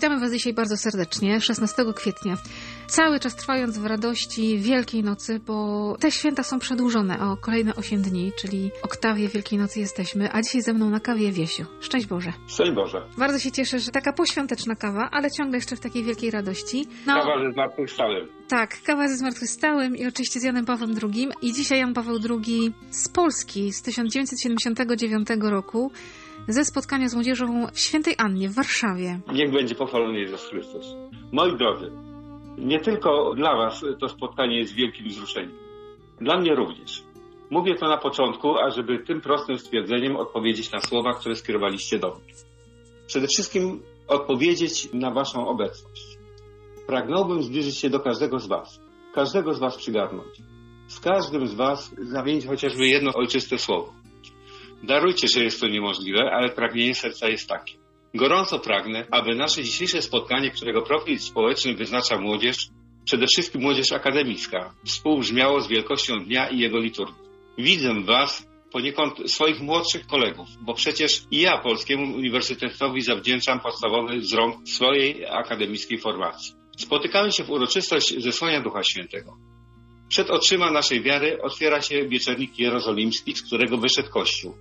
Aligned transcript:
Witamy 0.00 0.20
Was 0.20 0.32
dzisiaj 0.32 0.52
bardzo 0.54 0.76
serdecznie, 0.76 1.40
16 1.40 1.84
kwietnia. 1.94 2.36
Cały 2.86 3.20
czas 3.20 3.36
trwając 3.36 3.78
w 3.78 3.86
radości 3.86 4.58
Wielkiej 4.58 5.02
Nocy, 5.02 5.40
bo 5.46 5.96
te 6.00 6.10
święta 6.10 6.42
są 6.42 6.58
przedłużone 6.58 7.20
o 7.20 7.36
kolejne 7.36 7.74
8 7.76 8.02
dni, 8.02 8.32
czyli 8.40 8.70
oktawie 8.82 9.28
Wielkiej 9.28 9.58
Nocy 9.58 9.80
jesteśmy, 9.80 10.32
a 10.32 10.42
dzisiaj 10.42 10.62
ze 10.62 10.72
mną 10.72 10.90
na 10.90 11.00
kawie 11.00 11.32
Wiesiu. 11.32 11.64
Szczęść 11.80 12.06
Boże. 12.06 12.32
Szczęść 12.46 12.72
Boże. 12.72 13.02
Bardzo 13.18 13.38
się 13.38 13.50
cieszę, 13.52 13.78
że 13.78 13.90
taka 13.90 14.12
poświąteczna 14.12 14.74
kawa, 14.74 15.08
ale 15.12 15.30
ciągle 15.30 15.58
jeszcze 15.58 15.76
w 15.76 15.80
takiej 15.80 16.04
wielkiej 16.04 16.30
radości. 16.30 16.86
No, 17.06 17.14
Kawa 17.14 17.44
ze 17.46 17.52
zmartwychwstałym. 17.52 18.28
tak, 18.48 18.82
kawa 18.82 19.08
ze 19.08 19.16
zmartwychwstałym 19.16 19.96
i 19.96 20.06
oczywiście 20.06 20.40
z 20.40 20.42
Janem 20.42 20.64
Pawłem 20.64 20.90
II. 21.02 21.28
I 21.42 21.52
dzisiaj 21.52 21.78
Jan 21.78 21.94
Paweł 21.94 22.18
II 22.30 22.72
z 22.90 23.08
Polski 23.08 23.72
z 23.72 23.82
1979 23.82 25.28
roku 25.40 25.92
ze 26.52 26.64
spotkania 26.64 27.08
z 27.08 27.14
młodzieżą 27.14 27.66
w 27.72 27.80
Świętej 27.80 28.14
Annie 28.18 28.48
w 28.48 28.54
Warszawie. 28.54 29.20
Niech 29.32 29.52
będzie 29.52 29.74
pochwalony 29.74 30.20
Jezus 30.20 30.48
Chrystus. 30.48 30.86
Moi 31.32 31.56
drodzy, 31.58 31.90
nie 32.58 32.80
tylko 32.80 33.34
dla 33.34 33.56
Was 33.56 33.84
to 34.00 34.08
spotkanie 34.08 34.58
jest 34.58 34.74
wielkim 34.74 35.08
wzruszeniem. 35.08 35.58
Dla 36.20 36.38
mnie 36.40 36.54
również. 36.54 37.02
Mówię 37.50 37.74
to 37.74 37.88
na 37.88 37.96
początku, 37.96 38.58
ażeby 38.58 38.98
tym 38.98 39.20
prostym 39.20 39.58
stwierdzeniem 39.58 40.16
odpowiedzieć 40.16 40.72
na 40.72 40.80
słowa, 40.80 41.14
które 41.14 41.36
skierowaliście 41.36 41.98
do 41.98 42.08
mnie. 42.08 42.34
Przede 43.06 43.26
wszystkim 43.26 43.82
odpowiedzieć 44.08 44.92
na 44.92 45.10
Waszą 45.10 45.48
obecność. 45.48 46.18
Pragnąłbym 46.86 47.42
zbliżyć 47.42 47.78
się 47.78 47.90
do 47.90 48.00
każdego 48.00 48.38
z 48.38 48.46
Was. 48.46 48.80
Każdego 49.14 49.54
z 49.54 49.58
Was 49.58 49.76
przygarnąć. 49.76 50.42
Z 50.88 51.00
każdym 51.00 51.46
z 51.46 51.54
Was 51.54 51.94
zamienić 51.98 52.46
chociażby 52.46 52.86
jedno 52.86 53.10
ojczyste 53.14 53.58
słowo. 53.58 53.92
Darujcie, 54.82 55.28
że 55.28 55.44
jest 55.44 55.60
to 55.60 55.68
niemożliwe, 55.68 56.30
ale 56.32 56.48
pragnienie 56.48 56.94
serca 56.94 57.28
jest 57.28 57.48
takie. 57.48 57.74
Gorąco 58.14 58.58
pragnę, 58.58 59.06
aby 59.10 59.34
nasze 59.34 59.62
dzisiejsze 59.62 60.02
spotkanie, 60.02 60.50
którego 60.50 60.82
profil 60.82 61.18
społeczny 61.18 61.74
wyznacza 61.74 62.18
młodzież, 62.18 62.56
przede 63.04 63.26
wszystkim 63.26 63.62
młodzież 63.62 63.92
akademicka, 63.92 64.74
współbrzmiało 64.84 65.60
z 65.60 65.68
wielkością 65.68 66.24
dnia 66.24 66.48
i 66.48 66.58
jego 66.58 66.78
liturgii. 66.78 67.30
Widzę 67.58 68.00
Was 68.04 68.48
poniekąd 68.72 69.30
swoich 69.30 69.60
młodszych 69.60 70.06
kolegów, 70.06 70.48
bo 70.60 70.74
przecież 70.74 71.22
i 71.30 71.40
ja 71.40 71.58
Polskiemu 71.58 72.16
Uniwersytetowi 72.16 73.02
zawdzięczam 73.02 73.60
podstawowy 73.60 74.18
wzrąg 74.18 74.68
swojej 74.68 75.26
akademickiej 75.26 75.98
formacji. 75.98 76.54
Spotykamy 76.78 77.32
się 77.32 77.44
w 77.44 77.50
uroczystość 77.50 78.22
zesłania 78.22 78.60
Ducha 78.60 78.82
Świętego. 78.82 79.36
Przed 80.08 80.30
oczyma 80.30 80.70
naszej 80.70 81.02
wiary 81.02 81.42
otwiera 81.42 81.82
się 81.82 82.08
wieczernik 82.08 82.58
jerozolimski, 82.58 83.36
z 83.36 83.42
którego 83.42 83.76
wyszedł 83.76 84.10
Kościół 84.10 84.54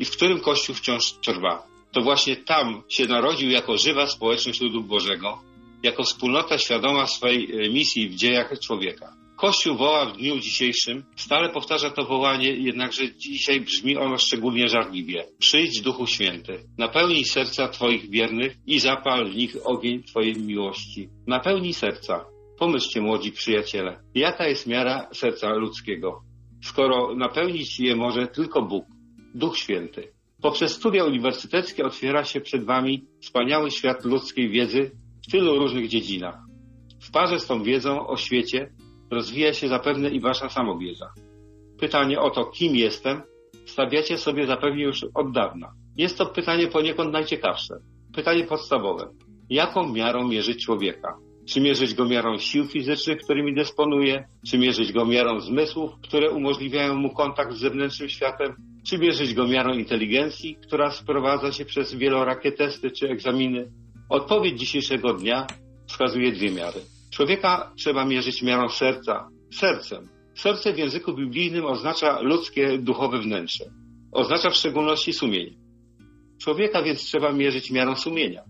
i 0.00 0.04
w 0.04 0.10
którym 0.10 0.40
Kościół 0.40 0.74
wciąż 0.74 1.12
trwa. 1.12 1.66
To 1.92 2.00
właśnie 2.00 2.36
tam 2.36 2.82
się 2.88 3.06
narodził 3.06 3.50
jako 3.50 3.78
żywa 3.78 4.06
społeczność 4.06 4.60
ludu 4.60 4.82
Bożego, 4.82 5.42
jako 5.82 6.02
wspólnota 6.02 6.58
świadoma 6.58 7.06
swojej 7.06 7.70
misji 7.72 8.08
w 8.08 8.14
dziejach 8.14 8.60
człowieka. 8.60 9.12
Kościół 9.36 9.76
woła 9.76 10.06
w 10.06 10.16
dniu 10.16 10.38
dzisiejszym, 10.38 11.04
stale 11.16 11.48
powtarza 11.48 11.90
to 11.90 12.04
wołanie, 12.04 12.50
jednakże 12.52 13.14
dzisiaj 13.14 13.60
brzmi 13.60 13.96
ono 13.96 14.18
szczególnie 14.18 14.68
żarliwie. 14.68 15.24
Przyjdź 15.38 15.80
Duchu 15.80 16.06
Święty, 16.06 16.64
napełnij 16.78 17.24
serca 17.24 17.68
Twoich 17.68 18.10
wiernych 18.10 18.56
i 18.66 18.80
zapal 18.80 19.30
w 19.30 19.36
nich 19.36 19.56
ogień 19.64 20.02
Twojej 20.02 20.34
miłości. 20.34 21.08
Napełnij 21.26 21.74
serca. 21.74 22.24
Pomyślcie, 22.58 23.00
młodzi 23.00 23.32
przyjaciele, 23.32 24.00
jaka 24.14 24.48
jest 24.48 24.66
miara 24.66 25.08
serca 25.12 25.54
ludzkiego, 25.54 26.22
skoro 26.62 27.14
napełnić 27.14 27.80
je 27.80 27.96
może 27.96 28.26
tylko 28.26 28.62
Bóg, 28.62 28.84
Duch 29.34 29.58
Święty. 29.58 30.12
Poprzez 30.42 30.72
studia 30.72 31.04
uniwersyteckie 31.04 31.84
otwiera 31.84 32.24
się 32.24 32.40
przed 32.40 32.64
Wami 32.64 33.04
wspaniały 33.20 33.70
świat 33.70 34.04
ludzkiej 34.04 34.48
wiedzy 34.48 34.90
w 35.28 35.30
tylu 35.30 35.58
różnych 35.58 35.88
dziedzinach. 35.88 36.38
W 37.00 37.10
parze 37.10 37.40
z 37.40 37.46
tą 37.46 37.62
wiedzą 37.62 38.06
o 38.06 38.16
świecie 38.16 38.72
rozwija 39.10 39.52
się 39.52 39.68
zapewne 39.68 40.10
i 40.10 40.20
Wasza 40.20 40.48
samowiedza. 40.48 41.12
Pytanie 41.80 42.20
o 42.20 42.30
to, 42.30 42.44
kim 42.44 42.76
jestem, 42.76 43.22
stawiacie 43.66 44.18
sobie 44.18 44.46
zapewne 44.46 44.82
już 44.82 45.06
od 45.14 45.32
dawna. 45.32 45.72
Jest 45.96 46.18
to 46.18 46.26
pytanie 46.26 46.66
poniekąd 46.66 47.12
najciekawsze. 47.12 47.74
Pytanie 48.14 48.44
podstawowe. 48.44 49.08
Jaką 49.50 49.92
miarą 49.92 50.28
mierzyć 50.28 50.64
człowieka? 50.64 51.18
Czy 51.48 51.60
mierzyć 51.60 51.94
go 51.94 52.04
miarą 52.04 52.38
sił 52.38 52.64
fizycznych, 52.66 53.18
którymi 53.18 53.54
dysponuje? 53.54 54.28
Czy 54.46 54.58
mierzyć 54.58 54.92
go 54.92 55.04
miarą 55.04 55.40
zmysłów, 55.40 55.90
które 56.02 56.30
umożliwiają 56.30 56.94
mu 56.94 57.10
kontakt 57.10 57.52
z 57.52 57.60
zewnętrznym 57.60 58.08
światem? 58.08 58.73
Czy 58.86 58.98
mierzyć 58.98 59.34
go 59.34 59.48
miarą 59.48 59.72
inteligencji, 59.72 60.56
która 60.56 60.90
sprowadza 60.90 61.52
się 61.52 61.64
przez 61.64 61.94
wielorakie 61.94 62.52
testy 62.52 62.90
czy 62.90 63.08
egzaminy? 63.08 63.72
Odpowiedź 64.08 64.60
dzisiejszego 64.60 65.14
dnia 65.14 65.46
wskazuje 65.86 66.32
dwie 66.32 66.50
miary. 66.50 66.80
Człowieka 67.10 67.72
trzeba 67.76 68.04
mierzyć 68.04 68.42
miarą 68.42 68.68
serca, 68.68 69.28
sercem. 69.52 70.08
Serce 70.34 70.72
w 70.72 70.78
języku 70.78 71.14
biblijnym 71.14 71.64
oznacza 71.64 72.20
ludzkie 72.20 72.78
duchowe 72.78 73.18
wnętrze. 73.18 73.64
Oznacza 74.12 74.50
w 74.50 74.56
szczególności 74.56 75.12
sumienie. 75.12 75.56
Człowieka 76.42 76.82
więc 76.82 77.00
trzeba 77.00 77.32
mierzyć 77.32 77.70
miarą 77.70 77.96
sumienia, 77.96 78.42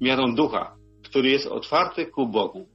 miarą 0.00 0.34
ducha, 0.34 0.76
który 1.04 1.30
jest 1.30 1.46
otwarty 1.46 2.06
ku 2.06 2.26
Bogu. 2.26 2.68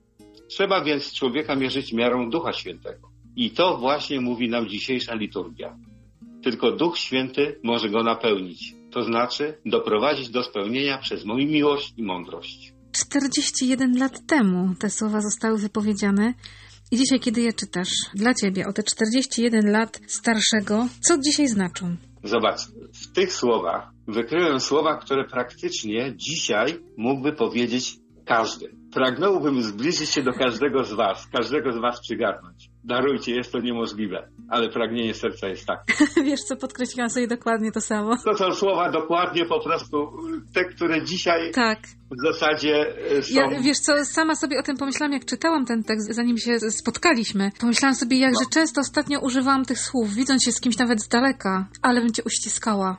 Trzeba 0.50 0.84
więc 0.84 1.14
człowieka 1.14 1.56
mierzyć 1.56 1.94
miarą 1.94 2.30
Ducha 2.30 2.54
Świętego. 2.54 3.10
I 3.36 3.52
to 3.52 3.78
właśnie 3.78 4.22
mówi 4.22 4.50
nam 4.50 4.70
dzisiejsza 4.70 5.16
liturgia. 5.16 5.78
Tylko 6.46 6.72
Duch 6.72 6.98
Święty 6.98 7.60
może 7.64 7.90
go 7.90 8.04
napełnić, 8.04 8.76
to 8.92 9.04
znaczy 9.04 9.58
doprowadzić 9.66 10.30
do 10.30 10.44
spełnienia 10.44 10.98
przez 10.98 11.26
moją 11.26 11.48
miłość 11.48 11.94
i 11.98 12.04
mądrość. 12.04 12.74
41 12.92 13.98
lat 13.98 14.26
temu 14.28 14.76
te 14.80 14.90
słowa 14.90 15.22
zostały 15.22 15.58
wypowiedziane. 15.58 16.34
I 16.92 16.98
dzisiaj, 16.98 17.20
kiedy 17.20 17.42
je 17.42 17.54
czytasz, 17.54 17.90
dla 18.14 18.34
ciebie 18.34 18.68
o 18.68 18.74
te 18.74 18.84
41 18.84 19.72
lat 19.72 20.00
starszego, 20.08 20.88
co 21.08 21.18
dzisiaj 21.18 21.48
znaczą? 21.48 21.96
Zobacz, 22.24 22.62
w 22.94 23.14
tych 23.14 23.34
słowach 23.34 23.92
wykryłem 24.08 24.60
słowa, 24.60 24.98
które 24.98 25.24
praktycznie 25.24 26.14
dzisiaj 26.16 26.80
mógłby 26.98 27.34
powiedzieć 27.34 27.98
każdy. 28.26 28.76
Pragnąłbym 28.96 29.62
zbliżyć 29.64 30.10
się 30.10 30.24
do 30.24 30.34
każdego 30.34 30.84
z 30.84 30.94
Was, 30.94 31.28
każdego 31.28 31.72
z 31.72 31.78
Was 31.78 32.02
przygarnąć. 32.02 32.70
Darujcie, 32.84 33.36
jest 33.36 33.52
to 33.52 33.60
niemożliwe, 33.60 34.28
ale 34.50 34.70
pragnienie 34.70 35.14
serca 35.14 35.48
jest 35.48 35.66
takie. 35.68 35.94
Wiesz 36.30 36.40
co, 36.42 36.56
podkreśliłam 36.56 37.10
sobie 37.10 37.28
dokładnie 37.28 37.72
to 37.72 37.82
samo. 37.82 38.18
To 38.26 38.34
są 38.38 38.52
słowa 38.52 38.92
dokładnie 38.92 39.46
po 39.46 39.60
prostu 39.60 39.98
te, 40.54 40.66
które 40.66 41.04
dzisiaj 41.06 41.52
Tak. 41.52 41.80
w 42.12 42.34
zasadzie 42.34 42.96
e, 43.18 43.22
są... 43.22 43.36
Ja, 43.36 43.62
wiesz 43.62 43.78
co, 43.80 44.06
sama 44.06 44.36
sobie 44.36 44.60
o 44.60 44.64
tym 44.64 44.78
pomyślałam, 44.78 45.14
jak 45.14 45.26
czytałam 45.26 45.66
ten 45.66 45.84
tekst, 45.84 46.14
zanim 46.14 46.38
się 46.38 46.60
spotkaliśmy. 46.60 47.52
Pomyślałam 47.60 47.96
sobie, 47.96 48.20
jakże 48.20 48.46
często 48.54 48.82
ostatnio 48.82 49.20
używałam 49.20 49.66
tych 49.66 49.80
słów, 49.80 50.14
widząc 50.14 50.44
się 50.44 50.52
z 50.52 50.62
kimś 50.62 50.78
nawet 50.78 51.02
z 51.02 51.08
daleka, 51.08 51.68
ale 51.82 52.02
bym 52.02 52.12
cię 52.12 52.24
uściskała. 52.26 52.98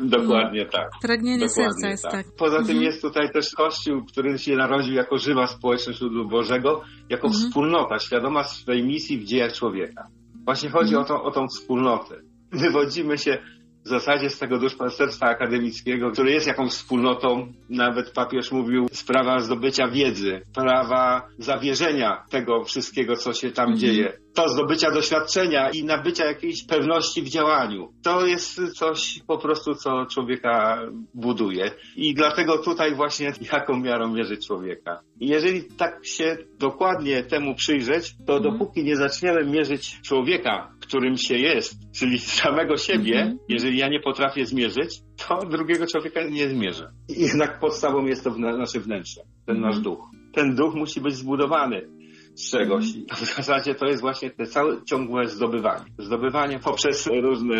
Dokładnie 0.00 0.66
tak. 0.66 0.88
Pragnienie 1.02 1.46
Dokładnie 1.46 1.72
serca 1.72 1.88
jest 1.88 2.04
tak. 2.04 2.26
Poza 2.38 2.56
tym 2.56 2.66
Mhm. 2.76 2.82
jest 2.82 3.02
tutaj 3.02 3.32
też 3.32 3.50
Kościół, 3.56 4.04
który 4.04 4.38
się 4.38 4.56
narodził 4.56 4.94
jako 4.94 5.18
żywa 5.36 5.46
społeczność 5.46 6.00
ludu 6.00 6.28
Bożego, 6.28 6.82
jako 7.08 7.26
Mhm. 7.26 7.44
wspólnota 7.44 7.98
świadoma 7.98 8.44
swej 8.44 8.84
misji 8.84 9.18
w 9.18 9.24
dziejach 9.24 9.52
człowieka. 9.52 10.06
Właśnie 10.44 10.70
chodzi 10.70 10.94
Mhm. 10.94 11.04
o, 11.04 11.08
tą, 11.08 11.22
o 11.22 11.30
tą 11.30 11.48
wspólnotę. 11.48 12.14
Wywodzimy 12.52 13.18
się 13.18 13.38
w 13.84 13.88
zasadzie 13.88 14.30
z 14.30 14.38
tego 14.38 14.58
duszpasterstwa 14.58 15.26
akademickiego, 15.26 16.10
które 16.10 16.30
jest 16.30 16.46
jakąś 16.46 16.70
wspólnotą, 16.70 17.52
nawet 17.70 18.10
papież 18.12 18.52
mówił, 18.52 18.86
sprawa 18.92 19.38
zdobycia 19.38 19.88
wiedzy, 19.88 20.40
sprawa 20.50 21.28
zawierzenia 21.38 22.24
tego 22.30 22.64
wszystkiego, 22.64 23.16
co 23.16 23.32
się 23.32 23.50
tam 23.50 23.64
Mhm. 23.72 23.78
dzieje, 23.80 24.12
to 24.36 24.48
zdobycia 24.48 24.90
doświadczenia 24.90 25.70
i 25.70 25.84
nabycia 25.84 26.24
jakiejś 26.24 26.66
pewności 26.66 27.22
w 27.22 27.28
działaniu. 27.28 27.92
To 28.02 28.26
jest 28.26 28.60
coś 28.78 29.20
po 29.26 29.38
prostu, 29.38 29.74
co 29.74 30.06
człowieka 30.06 30.78
buduje. 31.14 31.70
I 31.96 32.14
dlatego 32.14 32.58
tutaj 32.58 32.94
właśnie 32.94 33.32
jaką 33.52 33.76
miarą 33.80 34.12
mierzyć 34.14 34.46
człowieka. 34.46 35.00
I 35.20 35.28
jeżeli 35.28 35.64
tak 35.64 36.06
się 36.06 36.36
dokładnie 36.58 37.22
temu 37.22 37.54
przyjrzeć, 37.54 38.14
to 38.26 38.36
Mhm. 38.36 38.42
dopóki 38.58 38.84
nie 38.84 38.96
zaczniemy 38.96 39.44
mierzyć 39.44 40.00
człowieka, 40.02 40.70
którym 40.80 41.16
się 41.16 41.34
jest, 41.34 41.74
czyli 41.98 42.18
samego 42.42 42.76
siebie, 42.76 43.18
Mhm. 43.20 43.38
jeżeli 43.48 43.78
ja 43.78 43.88
nie 43.88 44.00
potrafię 44.00 44.46
zmierzyć, 44.46 45.00
to 45.28 45.46
drugiego 45.46 45.86
człowieka 45.86 46.20
nie 46.30 46.48
zmierzę. 46.48 46.90
I 47.08 47.20
Jednak 47.22 47.58
podstawą 47.60 48.06
jest 48.06 48.24
to 48.24 48.30
nasze 48.38 48.80
wnętrze, 48.80 49.20
ten 49.46 49.56
Mhm. 49.56 49.74
nasz 49.74 49.82
duch. 49.84 49.98
Ten 50.34 50.54
duch 50.54 50.74
musi 50.74 51.00
być 51.00 51.14
zbudowany. 51.14 51.88
Z 52.36 52.50
czegoś. 52.50 52.84
I 52.86 53.06
w 53.14 53.36
zasadzie 53.36 53.74
to 53.74 53.86
jest 53.86 54.00
właśnie 54.00 54.30
te 54.30 54.46
całe 54.46 54.84
ciągłe 54.84 55.28
zdobywanie. 55.28 55.84
Zdobywanie 55.98 56.58
poprzez 56.58 57.06
różne 57.06 57.56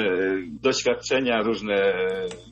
doświadczenia, 0.63 1.43
różne 1.43 1.95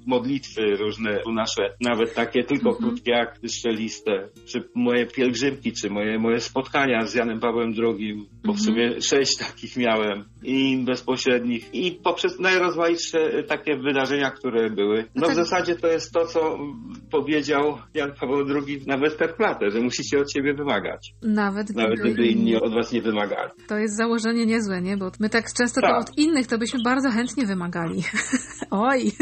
modlitwy, 0.06 0.76
różne 0.76 1.20
nasze, 1.34 1.74
nawet 1.80 2.14
takie 2.14 2.44
tylko 2.44 2.68
mhm. 2.68 2.84
krótkie 2.84 3.16
akty 3.16 3.48
szczeliste, 3.48 4.28
czy 4.46 4.68
moje 4.74 5.06
pielgrzymki, 5.06 5.72
czy 5.72 5.90
moje, 5.90 6.18
moje 6.18 6.40
spotkania 6.40 7.06
z 7.06 7.14
Janem 7.14 7.40
Pawłem 7.40 7.72
II, 7.78 8.28
bo 8.44 8.52
w 8.52 8.56
mhm. 8.56 8.58
sumie 8.58 9.00
sześć 9.00 9.36
takich 9.36 9.76
miałem 9.76 10.24
i 10.42 10.84
bezpośrednich 10.84 11.74
i 11.74 11.92
poprzez 11.92 12.40
najrozmaitsze 12.40 13.42
takie 13.42 13.76
wydarzenia, 13.76 14.30
które 14.30 14.70
były. 14.70 15.04
No 15.14 15.26
w 15.26 15.26
tak. 15.26 15.36
zasadzie 15.36 15.76
to 15.76 15.86
jest 15.86 16.12
to, 16.12 16.26
co 16.26 16.58
powiedział 17.10 17.78
Jan 17.94 18.12
Paweł 18.20 18.38
II 18.38 18.82
na 18.86 18.98
Westerplatte, 18.98 19.70
że 19.70 19.80
musicie 19.80 20.18
od 20.18 20.32
siebie 20.32 20.54
wymagać. 20.54 21.14
Nawet, 21.22 21.76
Nawet 21.76 22.13
gdyby 22.14 22.28
inni 22.28 22.56
od 22.56 22.74
was 22.74 22.92
nie 22.92 23.02
wymagali. 23.02 23.50
To 23.68 23.78
jest 23.78 23.96
założenie 23.96 24.46
niezłe, 24.46 24.82
nie? 24.82 24.96
Bo 24.96 25.10
my 25.20 25.28
tak 25.28 25.52
często 25.52 25.80
tak. 25.80 25.90
to 25.90 25.96
od 25.96 26.18
innych 26.18 26.46
to 26.46 26.58
byśmy 26.58 26.82
bardzo 26.82 27.10
chętnie 27.10 27.46
wymagali. 27.46 28.02
Oj! 28.70 29.12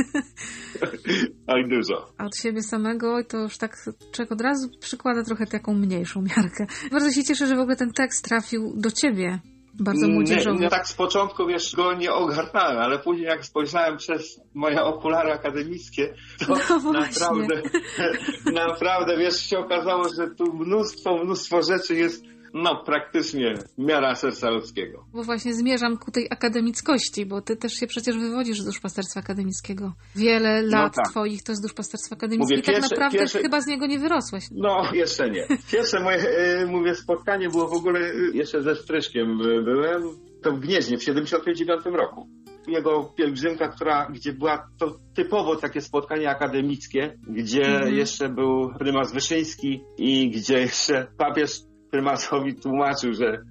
Oj, 1.46 1.68
dużo. 1.74 2.12
A 2.18 2.24
od 2.24 2.36
siebie 2.36 2.62
samego 2.62 3.24
to 3.24 3.38
już 3.38 3.58
tak 3.58 3.76
czego 4.12 4.34
od 4.34 4.40
razu 4.40 4.68
przykłada 4.80 5.22
trochę 5.24 5.46
taką 5.46 5.74
mniejszą 5.74 6.22
miarkę. 6.22 6.66
Bardzo 6.90 7.10
się 7.10 7.24
cieszę, 7.24 7.46
że 7.46 7.56
w 7.56 7.60
ogóle 7.60 7.76
ten 7.76 7.92
tekst 7.92 8.24
trafił 8.24 8.72
do 8.76 8.90
ciebie 8.90 9.38
bardzo 9.74 10.08
młodzieżowy. 10.08 10.56
Nie, 10.56 10.64
nie, 10.64 10.70
tak 10.70 10.88
z 10.88 10.94
początku, 10.94 11.46
wiesz, 11.46 11.76
go 11.76 11.94
nie 11.94 12.12
ogarnąłem, 12.12 12.78
ale 12.78 12.98
później 12.98 13.26
jak 13.26 13.44
spojrzałem 13.44 13.96
przez 13.96 14.40
moje 14.54 14.82
okulary 14.82 15.32
akademickie, 15.32 16.14
to 16.46 16.54
no 16.84 16.92
naprawdę, 16.92 17.62
naprawdę, 18.64 19.16
wiesz, 19.18 19.50
się 19.50 19.58
okazało, 19.58 20.08
że 20.08 20.30
tu 20.30 20.52
mnóstwo, 20.54 21.24
mnóstwo 21.24 21.62
rzeczy 21.62 21.94
jest 21.94 22.24
no, 22.54 22.84
praktycznie 22.84 23.54
miara 23.78 24.14
serca 24.14 24.50
ludzkiego. 24.50 25.04
Bo 25.12 25.22
właśnie 25.22 25.54
zmierzam 25.54 25.98
ku 25.98 26.10
tej 26.10 26.26
akademickości, 26.30 27.26
bo 27.26 27.42
ty 27.42 27.56
też 27.56 27.72
się 27.72 27.86
przecież 27.86 28.18
wywodzisz 28.18 28.60
z 28.60 28.64
duszpasterstwa 28.64 29.20
akademickiego. 29.20 29.92
Wiele 30.16 30.62
no 30.62 30.68
lat 30.68 30.96
no 30.96 31.02
tak. 31.02 31.10
twoich 31.12 31.42
to 31.42 31.54
z 31.54 31.60
duszpasterstwa 31.60 32.16
akademickiego 32.16 32.60
i 32.60 32.64
tak 32.64 32.74
pierwsze, 32.74 32.94
naprawdę 32.94 33.18
pierwsze... 33.18 33.38
chyba 33.38 33.60
z 33.60 33.66
niego 33.66 33.86
nie 33.86 33.98
wyrosłeś. 33.98 34.44
No, 34.50 34.82
jeszcze 34.92 35.30
nie. 35.30 35.46
Pierwsze 35.72 36.00
moje, 36.00 36.18
e, 36.18 36.66
mówię, 36.66 36.94
spotkanie 36.94 37.48
było 37.48 37.68
w 37.68 37.72
ogóle, 37.72 38.00
e, 38.00 38.14
jeszcze 38.34 38.62
ze 38.62 38.76
Stryszkiem 38.76 39.38
byłem, 39.64 40.02
to 40.42 40.52
w 40.52 40.60
Gnieźnie 40.60 40.98
w 40.98 41.02
79 41.02 41.84
roku 41.84 42.28
jego 42.66 43.04
pielgrzymka, 43.04 43.68
która, 43.68 44.10
gdzie 44.10 44.32
była 44.32 44.68
to 44.78 44.96
typowo 45.14 45.56
takie 45.56 45.80
spotkanie 45.80 46.30
akademickie, 46.30 47.18
gdzie 47.28 47.64
mm. 47.64 47.94
jeszcze 47.94 48.28
był 48.28 48.70
prymas 48.78 49.12
Wyszyński 49.12 49.84
i 49.98 50.30
gdzie 50.30 50.58
jeszcze 50.58 51.06
papież 51.18 51.60
prymasowi 51.92 52.54
tłumaczył, 52.54 53.14
że 53.14 53.42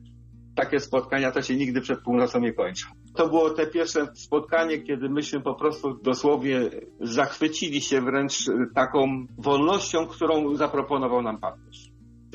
takie 0.55 0.79
spotkania 0.79 1.31
to 1.31 1.41
się 1.41 1.55
nigdy 1.55 1.81
przed 1.81 1.99
północą 2.01 2.39
nie 2.39 2.53
kończą. 2.53 2.87
To 3.15 3.27
było 3.27 3.49
te 3.49 3.67
pierwsze 3.67 4.07
spotkanie, 4.13 4.81
kiedy 4.81 5.09
myśmy 5.09 5.41
po 5.41 5.55
prostu 5.55 5.93
dosłownie 5.93 6.59
zachwycili 6.99 7.81
się 7.81 8.01
wręcz 8.01 8.33
taką 8.75 9.25
wolnością, 9.37 10.07
którą 10.07 10.55
zaproponował 10.55 11.21
nam 11.21 11.39
papież. 11.39 11.91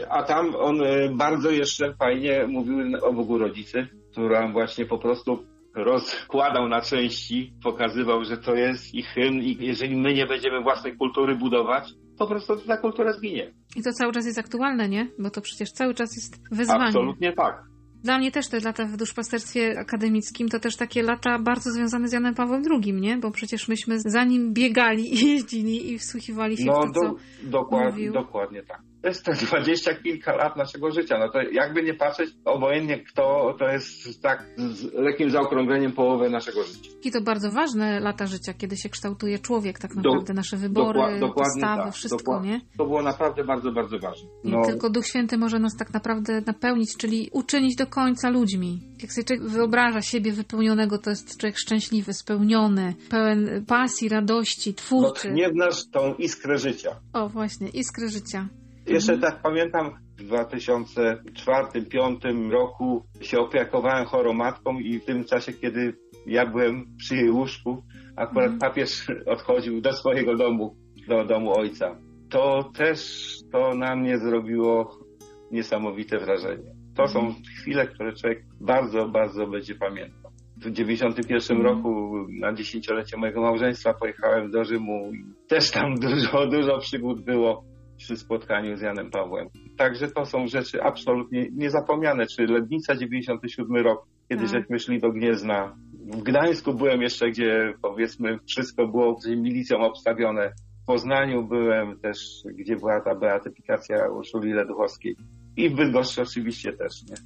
A 0.08 0.22
tam 0.22 0.54
on 0.56 0.82
e, 0.82 1.08
bardzo 1.08 1.50
jeszcze 1.50 1.94
fajnie 1.94 2.46
mówił 2.48 2.78
o 3.02 3.12
Bogu 3.12 3.38
Rodzicy, 3.38 3.88
która 4.12 4.52
właśnie 4.52 4.86
po 4.86 4.98
prostu 4.98 5.44
rozkładał 5.76 6.68
na 6.68 6.80
części, 6.80 7.52
pokazywał, 7.62 8.24
że 8.24 8.36
to 8.36 8.54
jest 8.54 8.94
ich 8.94 9.06
hymn 9.06 9.42
i 9.42 9.56
jeżeli 9.60 9.96
my 9.96 10.14
nie 10.14 10.26
będziemy 10.26 10.62
własnej 10.62 10.96
kultury 10.96 11.34
budować, 11.34 11.92
po 12.18 12.26
prostu 12.26 12.56
ta 12.56 12.76
kultura 12.76 13.12
zginie. 13.12 13.54
I 13.76 13.82
to 13.82 13.92
cały 13.92 14.12
czas 14.12 14.26
jest 14.26 14.38
aktualne, 14.38 14.88
nie? 14.88 15.08
Bo 15.18 15.30
to 15.30 15.40
przecież 15.40 15.72
cały 15.72 15.94
czas 15.94 16.16
jest 16.16 16.54
wyzwanie. 16.54 16.84
Absolutnie 16.84 17.32
tak. 17.32 17.62
Dla 18.04 18.18
mnie 18.18 18.32
też 18.32 18.48
te 18.48 18.60
lata 18.60 18.84
w 18.84 18.96
duszpasterstwie 18.96 19.78
akademickim 19.78 20.48
to 20.48 20.60
też 20.60 20.76
takie 20.76 21.02
lata 21.02 21.38
bardzo 21.38 21.70
związane 21.70 22.08
z 22.08 22.12
Janem 22.12 22.34
Pawłem 22.34 22.62
II, 22.70 22.92
nie? 22.92 23.18
Bo 23.18 23.30
przecież 23.30 23.68
myśmy 23.68 24.00
za 24.00 24.24
nim 24.24 24.52
biegali 24.52 25.14
i 25.14 25.26
jeździli 25.32 25.92
i 25.92 25.98
wsłuchiwali 25.98 26.56
się 26.56 26.64
no, 26.64 26.80
w 26.80 26.84
to, 26.84 27.00
do, 27.00 27.00
co 27.00 27.16
dokład, 27.50 27.84
mówił. 27.84 28.12
Dokładnie 28.12 28.62
tak 28.62 28.80
to 29.06 29.10
jest 29.10 29.24
te 29.24 29.32
dwadzieścia 29.32 29.94
kilka 29.94 30.36
lat 30.36 30.56
naszego 30.56 30.90
życia. 30.90 31.18
No 31.18 31.28
to 31.28 31.38
jakby 31.52 31.82
nie 31.82 31.94
patrzeć, 31.94 32.30
obojętnie 32.44 33.04
kto, 33.04 33.54
to 33.58 33.68
jest 33.68 34.22
tak 34.22 34.46
z 34.58 34.92
lekkim 34.94 35.30
zaokrągleniem 35.30 35.92
połowę 35.92 36.30
naszego 36.30 36.62
życia. 36.64 36.90
I 37.04 37.10
to 37.10 37.20
bardzo 37.20 37.50
ważne 37.50 38.00
lata 38.00 38.26
życia, 38.26 38.54
kiedy 38.54 38.76
się 38.76 38.88
kształtuje 38.88 39.38
człowiek, 39.38 39.78
tak 39.78 39.94
naprawdę, 39.94 40.26
Do, 40.26 40.34
nasze 40.34 40.56
wybory, 40.56 41.20
dokła, 41.20 41.44
postawy, 41.44 41.82
tak, 41.82 41.94
wszystko, 41.94 42.42
nie? 42.42 42.60
To 42.78 42.84
było 42.84 43.02
naprawdę 43.02 43.44
bardzo, 43.44 43.72
bardzo 43.72 43.98
ważne. 43.98 44.28
No. 44.44 44.62
Tylko 44.66 44.90
Duch 44.90 45.06
Święty 45.06 45.38
może 45.38 45.58
nas 45.58 45.76
tak 45.76 45.92
naprawdę 45.92 46.42
napełnić, 46.46 46.96
czyli 46.96 47.30
uczynić 47.32 47.76
do 47.76 47.86
końca 47.86 48.30
ludźmi. 48.30 48.80
Jak 49.02 49.12
sobie 49.12 49.24
człowiek 49.24 49.44
wyobraża 49.44 50.02
siebie 50.02 50.32
wypełnionego, 50.32 50.98
to 50.98 51.10
jest 51.10 51.36
człowiek 51.36 51.58
szczęśliwy, 51.58 52.12
spełniony, 52.12 52.94
pełen 53.10 53.64
pasji, 53.66 54.08
radości, 54.08 54.74
twórczy. 54.74 55.28
No, 55.28 55.34
nie 55.34 55.48
znasz 55.48 55.90
tą 55.92 56.14
iskrę 56.14 56.58
życia. 56.58 56.96
O, 57.12 57.28
właśnie, 57.28 57.68
iskrę 57.68 58.08
życia. 58.08 58.48
Jeszcze 58.86 59.12
mhm. 59.12 59.32
tak 59.32 59.42
pamiętam, 59.42 59.90
w 60.18 60.22
2004-2005 60.22 62.50
roku 62.50 63.06
się 63.20 63.38
opiekowałem 63.38 64.04
choromatką 64.04 64.78
i 64.78 64.98
w 64.98 65.04
tym 65.04 65.24
czasie, 65.24 65.52
kiedy 65.52 65.94
ja 66.26 66.46
byłem 66.46 66.86
przy 66.98 67.16
jej 67.16 67.30
łóżku, 67.30 67.82
akurat 68.16 68.52
mhm. 68.52 68.58
papież 68.58 69.06
odchodził 69.26 69.80
do 69.80 69.92
swojego 69.92 70.36
domu, 70.36 70.76
do 71.08 71.24
domu 71.24 71.58
ojca. 71.58 71.96
To 72.30 72.70
też 72.74 73.26
to 73.52 73.74
na 73.74 73.96
mnie 73.96 74.18
zrobiło 74.18 74.98
niesamowite 75.50 76.18
wrażenie. 76.18 76.74
To 76.96 77.08
są 77.08 77.20
mhm. 77.20 77.44
chwile, 77.60 77.86
które 77.86 78.12
człowiek 78.12 78.44
bardzo, 78.60 79.08
bardzo 79.08 79.46
będzie 79.46 79.74
pamiętał. 79.74 80.30
W 80.56 80.70
91 80.70 81.62
roku 81.62 82.12
na 82.40 82.52
dziesięciolecie 82.52 83.16
mojego 83.16 83.40
małżeństwa 83.40 83.94
pojechałem 83.94 84.50
do 84.50 84.64
Rzymu 84.64 85.10
i 85.12 85.24
też 85.48 85.70
tam 85.70 85.94
dużo, 86.06 86.46
dużo 86.46 86.78
przygód 86.78 87.24
było 87.24 87.64
przy 87.96 88.16
spotkaniu 88.16 88.76
z 88.76 88.80
Janem 88.80 89.10
Pawłem. 89.10 89.48
Także 89.76 90.08
to 90.08 90.26
są 90.26 90.46
rzeczy 90.46 90.82
absolutnie 90.82 91.48
niezapomniane. 91.52 92.26
Czy 92.26 92.46
Lednica 92.46 92.96
97 92.96 93.76
rok, 93.76 94.06
kiedy 94.28 94.42
tak. 94.42 94.52
żeśmy 94.52 94.78
szli 94.78 95.00
do 95.00 95.12
Gniezna. 95.12 95.76
W 96.06 96.22
Gdańsku 96.22 96.74
byłem 96.74 97.02
jeszcze, 97.02 97.30
gdzie 97.30 97.74
powiedzmy 97.82 98.38
wszystko 98.46 98.88
było 98.88 99.18
milicją 99.26 99.78
obstawione. 99.78 100.52
W 100.82 100.86
Poznaniu 100.86 101.46
byłem 101.48 101.98
też, 102.00 102.18
gdzie 102.54 102.76
była 102.76 103.00
ta 103.00 103.14
beatyfikacja 103.14 103.96
Urszuli 104.08 104.52
Leduchowskiej. 104.52 105.16
I 105.56 105.70
w 105.70 105.74
Bydgoszczy 105.74 106.22
oczywiście 106.22 106.72
też, 106.72 107.02
nie? 107.02 107.16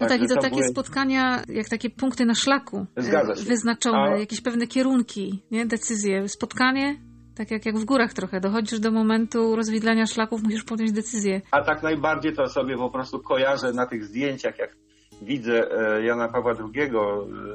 No 0.00 0.06
tak, 0.06 0.22
i 0.22 0.28
to, 0.28 0.34
takie 0.34 0.56
były... 0.56 0.68
spotkania, 0.68 1.42
jak 1.48 1.68
takie 1.68 1.90
punkty 1.90 2.24
na 2.24 2.34
szlaku 2.34 2.86
e, 2.96 3.44
wyznaczone, 3.46 4.12
A... 4.14 4.18
jakieś 4.18 4.40
pewne 4.40 4.66
kierunki, 4.66 5.42
nie? 5.50 5.66
decyzje. 5.66 6.28
Spotkanie, 6.28 6.96
tak 7.34 7.50
jak, 7.50 7.66
jak 7.66 7.78
w 7.78 7.84
górach 7.84 8.12
trochę, 8.12 8.40
dochodzisz 8.40 8.80
do 8.80 8.90
momentu 8.90 9.56
rozwidlenia 9.56 10.06
szlaków, 10.06 10.42
musisz 10.42 10.64
podjąć 10.64 10.92
decyzję. 10.92 11.40
A 11.50 11.62
tak 11.62 11.82
najbardziej 11.82 12.32
to 12.32 12.46
sobie 12.46 12.76
po 12.76 12.90
prostu 12.90 13.20
kojarzę 13.20 13.72
na 13.72 13.86
tych 13.86 14.04
zdjęciach, 14.04 14.58
jak 14.58 14.76
widzę 15.22 15.70
e, 15.70 16.04
Jana 16.04 16.28
Pawła 16.28 16.52
II 16.52 16.90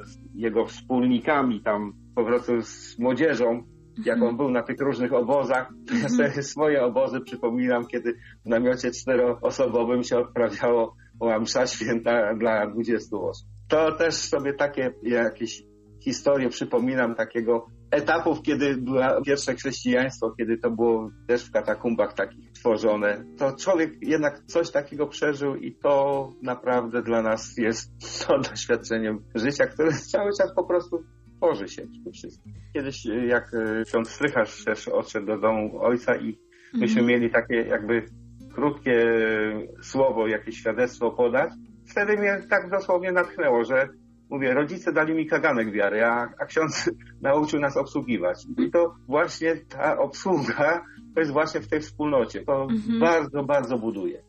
z 0.03 0.17
jego 0.35 0.65
wspólnikami 0.65 1.61
tam 1.61 1.93
po 2.15 2.25
prostu 2.25 2.61
z 2.61 2.99
młodzieżą, 2.99 3.63
jak 4.05 4.17
on 4.17 4.21
mhm. 4.21 4.37
był 4.37 4.49
na 4.49 4.63
tych 4.63 4.81
różnych 4.81 5.13
obozach, 5.13 5.69
ja 6.01 6.09
sobie 6.09 6.25
mhm. 6.25 6.43
swoje 6.43 6.83
obozy 6.83 7.19
przypominam, 7.21 7.87
kiedy 7.87 8.13
w 8.45 8.49
namiocie 8.49 8.91
czteroosobowym 8.91 10.03
się 10.03 10.17
odprawiało 10.17 10.95
msza 11.41 11.67
święta 11.67 12.35
dla 12.35 12.67
20 12.67 13.17
osób. 13.17 13.47
To 13.67 13.91
też 13.91 14.15
sobie 14.15 14.53
takie 14.53 14.93
jakieś 15.03 15.63
historie 16.03 16.49
przypominam 16.49 17.15
takiego 17.15 17.67
etapów, 17.91 18.41
kiedy 18.41 18.77
było 18.77 19.21
pierwsze 19.25 19.55
chrześcijaństwo, 19.55 20.31
kiedy 20.37 20.57
to 20.57 20.71
było 20.71 21.11
też 21.27 21.45
w 21.45 21.51
katakumbach 21.51 22.13
takich 22.13 22.51
tworzone, 22.51 23.23
to 23.37 23.55
człowiek 23.55 23.91
jednak 24.01 24.41
coś 24.45 24.71
takiego 24.71 25.07
przeżył 25.07 25.55
i 25.55 25.75
to 25.75 26.27
naprawdę 26.41 27.01
dla 27.01 27.21
nas 27.21 27.57
jest 27.57 27.91
to 28.27 28.39
doświadczeniem 28.39 29.19
życia, 29.35 29.65
które 29.65 29.91
cały 29.91 30.31
czas 30.37 30.55
po 30.55 30.63
prostu 30.63 31.03
tworzy 31.37 31.67
się 31.67 31.81
przede 31.87 32.11
wszystkim. 32.11 32.53
Kiedyś 32.73 33.05
jak 33.05 33.51
ksiądz 33.85 34.09
e, 34.09 34.11
Strycharz 34.11 34.65
też 34.65 34.87
odszedł 34.87 35.25
do 35.25 35.37
domu 35.37 35.79
ojca 35.81 36.15
i 36.15 36.39
myśmy 36.73 37.01
mhm. 37.01 37.07
mieli 37.07 37.31
takie 37.31 37.55
jakby 37.55 38.05
krótkie 38.53 39.05
słowo, 39.81 40.27
jakieś 40.27 40.57
świadectwo 40.57 41.11
podać, 41.11 41.49
wtedy 41.91 42.17
mnie 42.17 42.41
tak 42.49 42.69
dosłownie 42.69 43.11
natchnęło, 43.11 43.63
że 43.63 43.87
mówię, 44.29 44.53
rodzice 44.53 44.93
dali 44.93 45.13
mi 45.13 45.27
kaganek 45.27 45.71
wiary, 45.71 46.05
a, 46.05 46.29
a 46.39 46.45
ksiądz 46.45 46.89
nauczył 47.21 47.59
nas 47.59 47.77
obsługiwać. 47.77 48.45
I 48.57 48.71
to 48.71 48.95
właśnie 49.07 49.55
ta 49.55 49.97
obsługa 49.97 50.81
to 51.15 51.19
jest 51.19 51.31
właśnie 51.31 51.61
w 51.61 51.67
tej 51.67 51.81
wspólnocie. 51.81 52.45
To 52.45 52.63
mhm. 52.63 52.99
bardzo, 52.99 53.43
bardzo 53.43 53.77
buduje. 53.77 54.23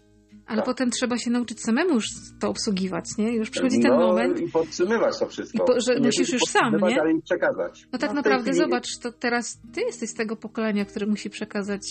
Ale 0.46 0.56
tak. 0.56 0.66
potem 0.66 0.90
trzeba 0.90 1.18
się 1.18 1.30
nauczyć 1.30 1.60
samemu 1.60 1.94
już 1.94 2.04
to 2.40 2.48
obsługiwać, 2.48 3.04
nie? 3.18 3.32
Już 3.32 3.50
przychodzi 3.50 3.80
ten 3.80 3.90
no, 3.90 3.98
moment. 3.98 4.40
i 4.40 4.48
podtrzymywać 4.48 5.18
to 5.18 5.26
wszystko. 5.26 5.64
Po, 5.64 5.80
że 5.80 6.00
musisz 6.00 6.32
już 6.32 6.42
sam, 6.42 6.76
nie? 6.76 7.00
Ale 7.00 7.10
im 7.10 7.22
przekazać. 7.22 7.86
No 7.92 7.98
tak 7.98 8.10
no, 8.10 8.16
naprawdę, 8.16 8.54
zobacz, 8.54 8.98
to 8.98 9.12
teraz 9.12 9.60
ty 9.74 9.80
jesteś 9.80 10.10
z 10.10 10.14
tego 10.14 10.36
pokolenia, 10.36 10.84
które 10.84 11.06
musi 11.06 11.30
przekazać 11.30 11.82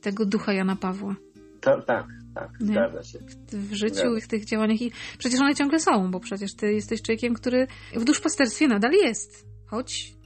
tego 0.00 0.26
ducha 0.26 0.52
Jana 0.52 0.76
Pawła. 0.76 1.14
To, 1.60 1.82
tak, 1.82 2.06
tak, 2.38 2.50
zgadza 2.60 3.02
się. 3.02 3.18
W 3.52 3.72
życiu 3.72 4.16
i 4.16 4.20
w 4.20 4.28
tych 4.28 4.44
działaniach. 4.44 4.82
I 4.82 4.92
przecież 5.18 5.40
one 5.40 5.54
ciągle 5.54 5.80
są, 5.80 6.10
bo 6.10 6.20
przecież 6.20 6.54
ty 6.54 6.72
jesteś 6.72 7.02
człowiekiem, 7.02 7.34
który 7.34 7.66
w 7.96 8.04
duszpasterstwie 8.04 8.68
nadal 8.68 8.92
jest. 8.92 9.46
Choć 9.66 10.18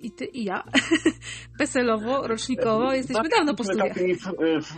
i 0.00 0.10
ty 0.10 0.24
i 0.24 0.44
ja 0.44 0.62
peselowo, 1.58 2.28
rocznikowo 2.28 2.92
jesteśmy 2.92 3.28
dawno 3.28 3.54
po 3.54 3.64
studiach. 3.64 3.88
takimi 3.88 4.14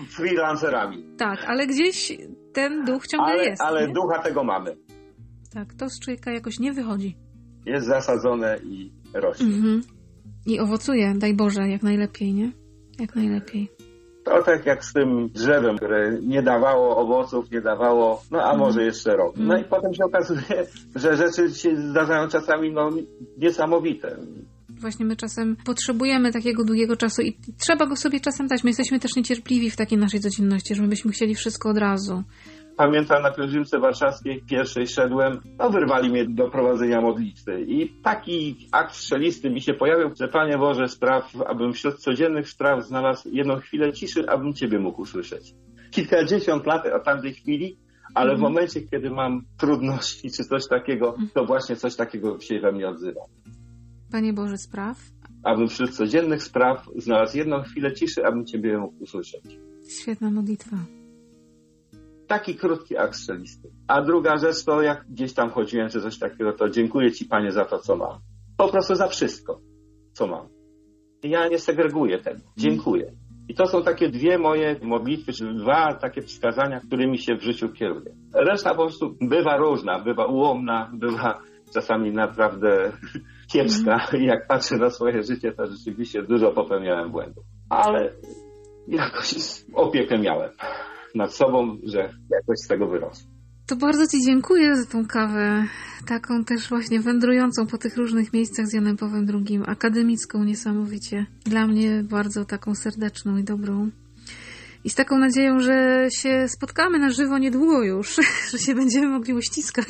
freelancerami. 0.08 1.04
Tak, 1.18 1.44
ale 1.46 1.66
gdzieś 1.66 2.12
ten 2.52 2.84
duch 2.84 3.06
ciągle 3.06 3.32
ale, 3.32 3.44
jest. 3.44 3.62
Ale 3.62 3.88
nie? 3.88 3.94
ducha 3.94 4.22
tego 4.22 4.44
mamy. 4.44 4.76
Tak, 5.54 5.75
to 5.75 5.90
z 5.90 6.00
człowieka 6.00 6.32
jakoś 6.32 6.58
nie 6.58 6.72
wychodzi. 6.72 7.16
Jest 7.66 7.87
zasadzone 7.87 8.58
i 8.64 8.92
rośnie. 9.14 9.46
Mhm. 9.46 9.82
I 10.46 10.60
owocuje, 10.60 11.14
daj 11.16 11.34
Boże, 11.34 11.68
jak 11.68 11.82
najlepiej, 11.82 12.34
nie? 12.34 12.52
Jak 12.98 13.16
najlepiej. 13.16 13.68
To 14.25 14.42
tak 14.42 14.66
jak 14.66 14.84
z 14.84 14.92
tym 14.92 15.28
drzewem, 15.28 15.76
które 15.76 16.18
nie 16.22 16.42
dawało 16.42 16.96
owoców, 16.96 17.50
nie 17.50 17.60
dawało, 17.60 18.22
no 18.30 18.42
a 18.42 18.56
może 18.56 18.84
jeszcze 18.84 19.16
rok. 19.16 19.37
No 19.37 19.42
Mhm. 19.42 19.60
i 19.60 19.64
potem 19.64 19.94
się 19.94 20.04
okazuje, 20.04 20.66
że 21.02 21.16
rzeczy 21.16 21.54
się 21.54 21.76
zdarzają 21.76 22.28
czasami 22.28 22.72
no, 22.72 22.90
niesamowite. 23.38 24.16
Właśnie 24.80 25.06
my 25.06 25.16
czasem 25.16 25.56
potrzebujemy 25.64 26.32
takiego 26.32 26.64
długiego 26.64 26.96
czasu 26.96 27.22
i 27.22 27.37
trzeba 27.58 27.87
go 27.87 27.96
sobie 27.96 28.20
czasem 28.20 28.46
dać. 28.46 28.64
My 28.64 28.70
jesteśmy 28.70 29.00
też 29.00 29.16
niecierpliwi 29.16 29.70
w 29.70 29.76
takiej 29.76 29.98
naszej 29.98 30.20
codzienności, 30.20 30.75
że 30.75 30.82
my 30.82 30.88
byśmy 30.88 31.12
chcieli 31.12 31.34
wszystko 31.34 31.70
od 31.70 31.78
razu. 31.78 32.22
Pamiętam 32.78 33.23
na 33.23 33.30
pielgrzymce 33.30 33.78
warszawskiej 33.78 34.42
pierwszej 34.42 34.87
szedłem, 34.87 35.40
no 35.58 35.70
wyrwali 35.70 36.11
mnie 36.11 36.25
do 36.28 36.50
prowadzenia 36.50 37.00
modlitwy 37.00 37.62
i 37.68 37.88
taki 38.02 38.68
akt 38.73 38.94
strzelisty 38.94 39.50
mi 39.50 39.61
się 39.61 39.75
pojawił, 39.75 40.11
że 40.20 40.28
Panie 40.28 40.58
Boże 40.58 40.88
spraw, 40.88 41.32
abym 41.47 41.73
wśród 41.73 41.99
codziennych 41.99 42.49
spraw 42.49 42.85
znalazł 42.87 43.28
jedną 43.32 43.56
chwilę 43.56 43.92
ciszy, 43.92 44.28
abym 44.30 44.54
Ciebie 44.54 44.78
mógł 44.78 45.02
usłyszeć. 45.02 45.54
Kilkadziesiąt 45.90 46.66
lat 46.66 46.87
od 46.87 47.04
tamtej 47.04 47.35
chwili, 47.35 47.78
ale 48.14 48.30
w 48.30 48.35
Mhm. 48.35 48.52
momencie, 48.52 48.80
kiedy 48.82 49.11
mam 49.11 49.42
trudności 49.58 50.30
czy 50.30 50.44
coś 50.44 50.68
takiego, 50.68 51.16
to 51.35 51.44
właśnie 51.44 51.76
coś 51.76 51.97
takiego 51.97 52.40
się 52.40 52.61
we 52.61 52.73
mnie 52.73 52.88
odzywa. 52.88 53.20
Panie 54.12 54.32
Boże, 54.32 54.58
spraw. 54.58 54.99
Abym 55.44 55.68
wśród 55.68 55.90
codziennych 55.90 56.42
spraw 56.42 56.87
znalazł 56.97 57.37
jedną 57.38 57.62
chwilę 57.62 57.94
ciszy, 57.94 58.26
abym 58.26 58.47
Ciebie 58.47 58.78
mógł 58.78 59.02
usłyszeć. 59.02 59.58
Świetna 60.00 60.30
modlitwa. 60.30 60.76
Taki 62.28 62.54
krótki 62.54 62.97
akt 62.97 63.16
strzelisty. 63.16 63.70
A 63.87 64.02
druga 64.02 64.37
rzecz 64.37 64.64
to, 64.64 64.82
jak 64.82 65.04
gdzieś 65.08 65.35
tam 65.35 65.50
chodziłem, 65.50 65.88
czy 65.88 66.00
coś 66.00 66.18
takiego, 66.18 66.52
to 66.52 66.68
dziękuję 66.68 67.12
Ci, 67.12 67.25
Panie, 67.25 67.52
za 67.52 67.64
to, 67.64 67.78
co 67.78 67.97
mam. 67.97 68.18
Po 68.56 68.68
prostu 68.68 68.94
za 68.94 69.08
wszystko, 69.08 69.61
co 70.12 70.26
mam. 70.26 70.49
Ja 71.23 71.49
nie 71.49 71.58
segreguję 71.58 72.18
tego. 72.18 72.40
Dziękuję. 72.56 73.12
I 73.49 73.54
to 73.54 73.66
są 73.66 73.82
takie 73.82 74.08
dwie 74.08 74.38
moje 74.38 74.76
modlitwy, 74.82 75.32
czy 75.32 75.54
dwa 75.54 75.94
takie 75.94 76.23
wskazania, 76.23 76.80
którymi 76.80 77.18
się 77.18 77.37
w 77.37 77.42
życiu 77.42 77.68
kieruję. 77.68 78.14
Reszta 78.35 78.70
po 78.70 78.82
prostu 78.82 79.16
bywa 79.20 79.56
różna, 79.56 79.99
bywa 79.99 80.26
ułomna, 80.26 80.90
bywa 80.94 81.40
czasami 81.75 82.12
naprawdę 82.12 82.92
kiepska. 83.52 84.06
I 84.18 84.25
jak 84.25 84.47
patrzę 84.47 84.76
na 84.76 84.90
swoje 84.90 85.23
życie, 85.23 85.52
to 85.52 85.66
rzeczywiście 85.66 86.23
dużo 86.23 86.52
popełniałem 86.52 87.11
błędów. 87.11 87.44
Ale 87.70 88.12
jakoś 88.88 89.35
opiekę 89.75 90.18
miałem 90.18 90.50
nad 91.14 91.34
sobą, 91.34 91.78
że 91.82 91.98
jakoś 92.30 92.58
z 92.58 92.68
tego 92.68 92.86
wyrosłem. 92.86 93.38
To 93.66 93.76
bardzo 93.76 94.06
Ci 94.06 94.24
dziękuję 94.26 94.76
za 94.76 94.86
tą 94.86 95.06
kawę. 95.06 95.64
Taką 96.06 96.44
też 96.44 96.68
właśnie 96.68 97.00
wędrującą 97.00 97.66
po 97.66 97.78
tych 97.78 97.96
różnych 97.96 98.32
miejscach 98.32 98.66
z 98.66 98.72
Janem 98.72 98.96
Pawłem 98.96 99.26
II. 99.34 99.60
Akademicką 99.66 100.44
niesamowicie. 100.44 101.26
Dla 101.44 101.66
mnie 101.66 102.04
bardzo 102.10 102.44
taką 102.44 102.74
serdeczną 102.74 103.36
i 103.36 103.44
dobrą. 103.44 103.90
I 104.85 104.90
z 104.90 104.94
taką 104.94 105.18
nadzieją, 105.18 105.61
że 105.61 106.06
się 106.11 106.49
spotkamy 106.49 106.99
na 106.99 107.11
żywo 107.11 107.38
niedługo 107.38 107.82
już, 107.82 108.16
że 108.52 108.58
się 108.58 108.75
będziemy 108.75 109.08
mogli 109.08 109.35
uściskać. 109.35 109.87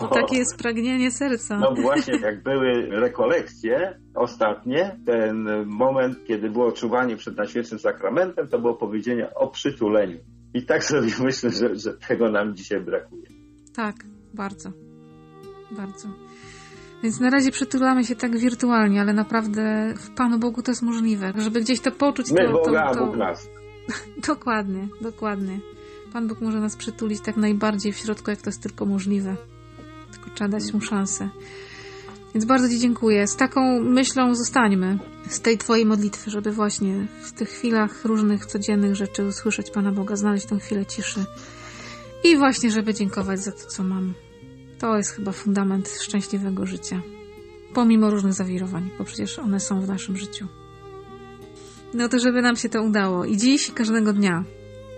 Bo 0.00 0.08
takie 0.08 0.36
jest 0.36 0.58
pragnienie 0.58 1.10
serca. 1.10 1.58
No 1.58 1.74
właśnie, 1.82 2.18
jak 2.18 2.42
były 2.42 2.72
rekolekcje 2.90 3.98
ostatnie, 4.14 4.96
ten 5.06 5.48
moment, 5.66 6.24
kiedy 6.24 6.50
było 6.50 6.72
czuwanie 6.72 7.16
przed 7.16 7.36
Najświętszym 7.36 7.78
Sakramentem, 7.78 8.48
to 8.48 8.58
było 8.58 8.74
powiedzienie 8.74 9.34
o 9.34 9.48
przytuleniu. 9.48 10.18
I 10.54 10.66
tak 10.66 10.84
sobie 10.84 11.08
myślę, 11.24 11.50
że, 11.50 11.76
że 11.76 11.94
tego 12.08 12.30
nam 12.30 12.54
dzisiaj 12.54 12.80
brakuje. 12.80 13.26
Tak, 13.74 13.94
bardzo. 14.34 14.72
Bardzo. 15.70 16.08
Więc 17.02 17.20
na 17.20 17.30
razie 17.30 17.50
przytulamy 17.50 18.04
się 18.04 18.16
tak 18.16 18.38
wirtualnie, 18.38 19.00
ale 19.00 19.12
naprawdę 19.12 19.94
w 19.96 20.14
Panu 20.14 20.38
Bogu 20.38 20.62
to 20.62 20.70
jest 20.70 20.82
możliwe. 20.82 21.32
Żeby 21.36 21.60
gdzieś 21.60 21.80
to 21.80 21.90
poczuć, 21.90 22.32
My 22.32 22.44
to, 22.44 22.52
Boga, 22.52 22.88
to, 22.88 22.98
to... 22.98 23.06
Bóg 23.06 23.16
nas. 23.16 23.48
Dokładnie, 24.28 24.88
dokładnie. 25.00 25.60
Pan 26.12 26.28
Bóg 26.28 26.40
może 26.40 26.60
nas 26.60 26.76
przytulić 26.76 27.20
tak 27.20 27.36
najbardziej 27.36 27.92
w 27.92 27.96
środku, 27.96 28.30
jak 28.30 28.42
to 28.42 28.50
jest 28.50 28.62
tylko 28.62 28.86
możliwe. 28.86 29.36
Tylko 30.12 30.30
trzeba 30.30 30.50
dać 30.50 30.72
mu 30.72 30.80
szansę. 30.80 31.28
Więc 32.34 32.44
bardzo 32.44 32.68
Ci 32.68 32.78
dziękuję. 32.78 33.26
Z 33.26 33.36
taką 33.36 33.80
myślą 33.80 34.34
zostańmy 34.34 34.98
z 35.28 35.40
tej 35.40 35.58
Twojej 35.58 35.86
modlitwy, 35.86 36.30
żeby 36.30 36.52
właśnie 36.52 37.06
w 37.22 37.32
tych 37.32 37.48
chwilach 37.48 38.04
różnych 38.04 38.46
codziennych 38.46 38.96
rzeczy 38.96 39.24
usłyszeć 39.24 39.70
Pana 39.70 39.92
Boga, 39.92 40.16
znaleźć 40.16 40.46
tą 40.46 40.58
chwilę 40.58 40.86
ciszy 40.86 41.24
i 42.24 42.36
właśnie, 42.36 42.70
żeby 42.70 42.94
dziękować 42.94 43.40
za 43.40 43.52
to, 43.52 43.66
co 43.66 43.82
mam. 43.82 44.14
To 44.78 44.96
jest 44.96 45.10
chyba 45.10 45.32
fundament 45.32 45.88
szczęśliwego 45.88 46.66
życia. 46.66 47.02
Pomimo 47.74 48.10
różnych 48.10 48.32
zawirowań, 48.32 48.90
bo 48.98 49.04
przecież 49.04 49.38
one 49.38 49.60
są 49.60 49.80
w 49.80 49.88
naszym 49.88 50.16
życiu. 50.16 50.48
No 51.94 52.08
to 52.08 52.18
żeby 52.18 52.42
nam 52.42 52.56
się 52.56 52.68
to 52.68 52.82
udało 52.82 53.24
i 53.24 53.36
dziś, 53.36 53.68
i 53.68 53.72
każdego 53.72 54.12
dnia, 54.12 54.44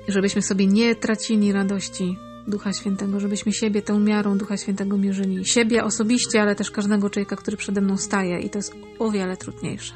żebyśmy 0.09 0.43
sobie 0.43 0.67
nie 0.67 0.95
tracili 0.95 1.53
radości 1.53 2.19
Ducha 2.47 2.73
Świętego, 2.73 3.21
żebyśmy 3.21 3.53
siebie 3.53 3.83
tą 3.83 4.01
miarą 4.01 4.39
Ducha 4.39 4.57
Świętego 4.57 4.99
mierzyli. 4.99 5.45
Siebie 5.45 5.85
osobiście, 5.85 6.43
ale 6.43 6.55
też 6.55 6.71
każdego 6.71 7.11
człowieka, 7.11 7.37
który 7.37 7.57
przede 7.57 7.81
mną 7.81 7.97
staje 7.97 8.41
i 8.41 8.51
to 8.51 8.59
jest 8.59 8.75
o 8.99 9.11
wiele 9.11 9.37
trudniejsze. 9.37 9.95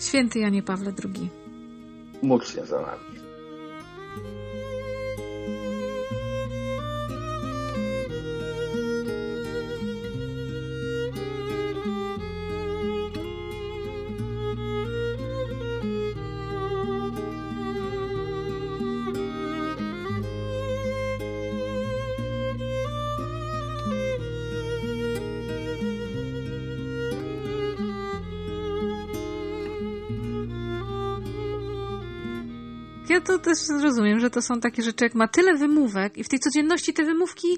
Święty 0.00 0.38
Janie 0.38 0.62
Pawle 0.62 0.92
II. 1.04 1.28
Módl 2.22 2.44
się 2.44 2.66
za 2.66 2.80
nami. 2.80 3.20
Ja 33.16 33.22
to 33.22 33.38
też 33.38 33.58
rozumiem, 33.82 34.20
że 34.20 34.30
to 34.30 34.42
są 34.42 34.60
takie 34.60 34.82
rzeczy, 34.82 35.04
jak 35.04 35.14
ma 35.14 35.28
tyle 35.28 35.56
wymówek 35.56 36.18
i 36.18 36.24
w 36.24 36.28
tej 36.28 36.38
codzienności 36.38 36.92
te 36.92 37.04
wymówki 37.04 37.48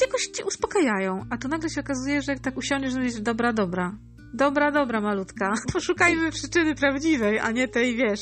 jakoś 0.00 0.26
cię 0.26 0.44
uspokajają, 0.44 1.26
a 1.30 1.38
to 1.38 1.48
nagle 1.48 1.70
się 1.70 1.80
okazuje, 1.80 2.22
że 2.22 2.32
jak 2.32 2.40
tak 2.40 2.56
usiądziesz, 2.56 2.92
to 2.92 2.98
mówisz, 2.98 3.20
dobra, 3.20 3.52
dobra, 3.52 3.98
dobra, 4.34 4.72
dobra, 4.72 5.00
malutka. 5.00 5.54
Poszukajmy 5.72 6.30
przyczyny 6.30 6.74
prawdziwej, 6.74 7.38
a 7.38 7.50
nie 7.50 7.68
tej, 7.68 7.96
wiesz, 7.96 8.20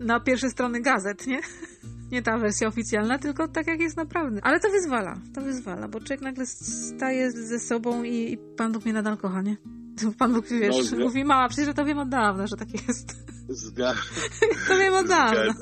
na 0.00 0.20
pierwsze 0.20 0.50
strony 0.50 0.80
gazet, 0.80 1.26
nie? 1.26 1.40
Nie 2.12 2.22
ta 2.22 2.38
wersja 2.38 2.68
oficjalna, 2.68 3.18
tylko 3.18 3.48
tak 3.48 3.66
jak 3.66 3.80
jest 3.80 3.96
naprawdę. 3.96 4.40
Ale 4.44 4.60
to 4.60 4.70
wyzwala, 4.70 5.20
to 5.34 5.40
wyzwala, 5.40 5.88
bo 5.88 6.00
człowiek 6.00 6.20
nagle 6.20 6.46
staje 6.46 7.30
ze 7.30 7.58
sobą 7.58 8.02
i, 8.02 8.32
i 8.32 8.38
Pan 8.56 8.72
Bóg 8.72 8.84
mnie 8.84 8.94
nadal 8.94 9.16
kocha, 9.16 9.42
nie? 9.42 9.56
Pan 10.18 10.32
Bóg, 10.32 10.46
wiesz, 10.48 10.92
No, 10.92 10.98
mówi, 10.98 11.24
mała, 11.24 11.48
przecież 11.48 11.66
ja 11.66 11.74
to 11.74 11.84
wiem 11.84 11.98
od 11.98 12.08
dawna, 12.08 12.46
że 12.46 12.56
tak 12.56 12.68
jest. 12.72 13.27
Zga... 13.48 13.94
To 14.68 14.78
wiem 14.78 14.94
od 14.94 15.08
dawna. 15.08 15.54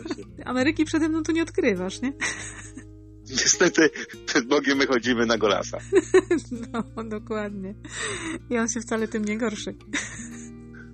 Ameryki 0.45 0.85
przede 0.85 1.09
mną 1.09 1.23
tu 1.23 1.33
nie 1.33 1.43
odkrywasz, 1.43 2.03
nie? 2.03 2.13
Niestety 3.31 3.91
przed 4.27 4.47
Bogiem 4.47 4.79
my 4.79 4.87
chodzimy 4.87 5.27
na 5.27 5.39
golasa. 5.39 5.79
No, 6.73 7.05
dokładnie. 7.05 7.75
I 8.51 8.59
on 8.59 8.69
się 8.69 8.81
wcale 8.81 9.09
tym 9.09 9.25
nie 9.25 9.39
gorszy. 9.39 9.75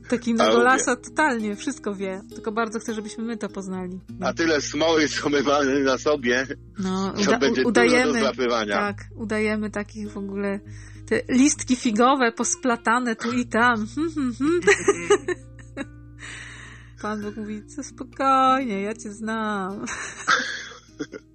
Taki 0.08 0.30
A 0.32 0.34
Nogolasa 0.34 0.96
totalnie 0.96 1.56
wszystko 1.56 1.94
wie, 1.94 2.22
tylko 2.34 2.52
bardzo 2.52 2.78
chcę, 2.78 2.94
żebyśmy 2.94 3.24
my 3.24 3.36
to 3.36 3.48
poznali. 3.48 4.00
A 4.20 4.32
tyle 4.32 4.60
smoły 4.60 5.06
mamy 5.46 5.80
na 5.80 5.98
sobie, 5.98 6.46
No, 6.78 7.14
uda- 7.22 7.38
będzie 7.38 7.50
u- 7.50 7.54
dużo 7.54 7.62
do 7.62 7.68
udajemy, 7.70 8.20
tak, 8.68 8.96
udajemy 9.16 9.70
takich 9.70 10.10
w 10.12 10.16
ogóle 10.16 10.60
te 11.06 11.22
listki 11.28 11.76
figowe 11.76 12.32
posplatane 12.32 13.16
tu 13.16 13.32
i 13.32 13.46
tam. 13.46 13.86
Pan 17.02 17.22
Bóg 17.22 17.36
mówi, 17.36 17.66
co 17.66 17.82
spokojnie, 17.82 18.80
ja 18.80 18.94
cię 18.94 19.12
znam. 19.12 19.84